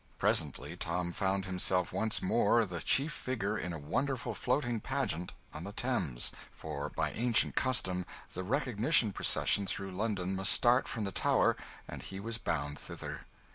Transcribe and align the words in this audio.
Presently 0.17 0.75
Tom 0.75 1.13
found 1.13 1.45
himself 1.45 1.93
once 1.93 2.23
more 2.23 2.65
the 2.65 2.79
chief 2.81 3.13
figure 3.13 3.55
in 3.55 3.71
a 3.71 3.77
wonderful 3.77 4.33
floating 4.33 4.79
pageant 4.79 5.31
on 5.53 5.63
the 5.63 5.71
Thames; 5.73 6.31
for 6.51 6.89
by 6.89 7.11
ancient 7.11 7.55
custom 7.55 8.07
the 8.33 8.41
'recognition 8.43 9.13
procession' 9.13 9.67
through 9.67 9.91
London 9.91 10.35
must 10.35 10.53
start 10.53 10.87
from 10.87 11.03
the 11.03 11.11
Tower, 11.11 11.55
and 11.87 12.01
he 12.01 12.19
was 12.19 12.39
bound 12.39 12.79
thither. 12.79 13.27